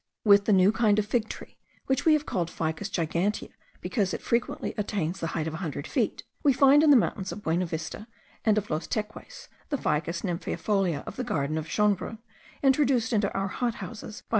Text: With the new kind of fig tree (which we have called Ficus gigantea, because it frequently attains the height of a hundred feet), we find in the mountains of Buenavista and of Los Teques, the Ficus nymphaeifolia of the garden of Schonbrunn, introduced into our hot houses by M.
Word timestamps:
With 0.23 0.45
the 0.45 0.51
new 0.51 0.71
kind 0.71 0.97
of 0.97 1.05
fig 1.05 1.29
tree 1.29 1.59
(which 1.85 2.05
we 2.05 2.13
have 2.13 2.25
called 2.25 2.49
Ficus 2.49 2.89
gigantea, 2.89 3.51
because 3.81 4.15
it 4.15 4.21
frequently 4.23 4.73
attains 4.75 5.19
the 5.19 5.27
height 5.37 5.45
of 5.45 5.53
a 5.53 5.57
hundred 5.57 5.85
feet), 5.85 6.23
we 6.41 6.53
find 6.53 6.81
in 6.81 6.89
the 6.89 6.97
mountains 6.97 7.31
of 7.31 7.43
Buenavista 7.43 8.07
and 8.43 8.57
of 8.57 8.71
Los 8.71 8.87
Teques, 8.87 9.47
the 9.69 9.77
Ficus 9.77 10.21
nymphaeifolia 10.23 11.03
of 11.05 11.17
the 11.17 11.23
garden 11.23 11.55
of 11.55 11.67
Schonbrunn, 11.69 12.17
introduced 12.63 13.13
into 13.13 13.31
our 13.33 13.49
hot 13.49 13.75
houses 13.75 14.21
by 14.21 14.25
M. 14.25 14.29